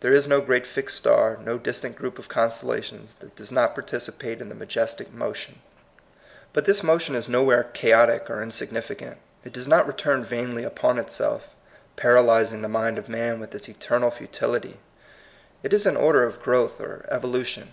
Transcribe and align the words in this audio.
There 0.00 0.14
is 0.14 0.26
no 0.26 0.40
great 0.40 0.64
fixed 0.64 0.96
star, 0.96 1.36
no 1.44 1.58
distant 1.58 1.94
group 1.94 2.18
of 2.18 2.26
constellations, 2.26 3.12
that 3.20 3.36
does 3.36 3.52
not 3.52 3.74
participate 3.74 4.40
in 4.40 4.48
the 4.48 4.54
majestic 4.54 5.12
motion. 5.12 5.56
THE 5.56 5.58
POINT 5.58 5.98
OF 5.98 6.04
VIEW. 6.04 6.54
69 6.54 6.54
But 6.54 6.64
this 6.64 6.82
motion 7.02 7.14
is 7.14 7.28
nowhere 7.28 7.64
chaotic 7.64 8.30
or 8.30 8.40
insignificant. 8.40 9.18
It 9.44 9.52
does 9.52 9.68
not 9.68 9.86
return 9.86 10.24
vainly 10.24 10.64
upon 10.64 10.98
itself, 10.98 11.50
paralyzing 11.96 12.62
the 12.62 12.68
mind 12.68 12.96
of 12.96 13.10
man 13.10 13.40
with 13.40 13.54
its 13.54 13.68
eternal 13.68 14.10
futility. 14.10 14.80
It 15.62 15.74
is 15.74 15.84
an 15.84 15.98
order 15.98 16.22
of 16.24 16.42
growth 16.42 16.80
or 16.80 17.04
evolution. 17.10 17.72